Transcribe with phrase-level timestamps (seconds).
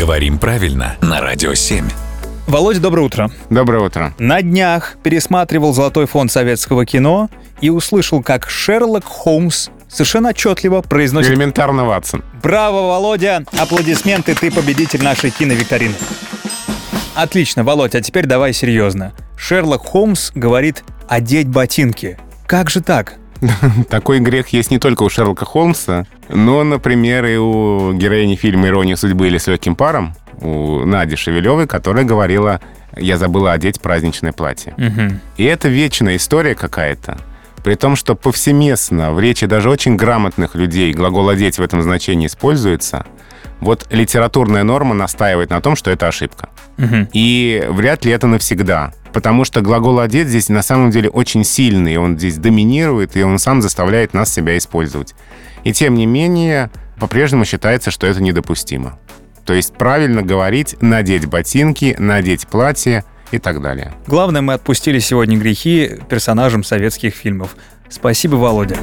[0.00, 1.86] Говорим правильно на Радио 7.
[2.46, 3.30] Володя, доброе утро.
[3.50, 4.14] Доброе утро.
[4.18, 7.28] На днях пересматривал «Золотой фонд советского кино»
[7.60, 12.24] и услышал, как Шерлок Холмс совершенно отчетливо произносит Элементарно, Ватсон.
[12.42, 13.44] «Браво, Володя!
[13.52, 15.94] Аплодисменты, ты победитель нашей киновикторины».
[17.14, 19.12] Отлично, Володя, а теперь давай серьезно.
[19.36, 22.18] Шерлок Холмс говорит «одеть ботинки».
[22.46, 23.19] Как же так?
[23.88, 28.96] Такой грех есть не только у Шерлока Холмса, но, например, и у героини фильма «Ирония
[28.96, 32.60] судьбы» или «С легким паром», у Нади Шевелевой, которая говорила
[32.96, 34.74] «Я забыла одеть праздничное платье».
[35.36, 37.18] И это вечная история какая-то.
[37.62, 42.26] При том, что повсеместно в речи даже очень грамотных людей глагол «одеть» в этом значении
[42.26, 43.04] используется,
[43.60, 46.48] вот литературная норма настаивает на том, что это ошибка.
[47.12, 48.92] И вряд ли это навсегда.
[49.12, 51.96] Потому что глагол «одеть» здесь на самом деле очень сильный.
[51.96, 55.14] Он здесь доминирует, и он сам заставляет нас себя использовать.
[55.64, 58.98] И тем не менее, по-прежнему считается, что это недопустимо.
[59.44, 63.92] То есть правильно говорить «надеть ботинки», «надеть платье» и так далее.
[64.06, 67.56] Главное, мы отпустили сегодня грехи персонажам советских фильмов.
[67.88, 68.76] Спасибо, Володя.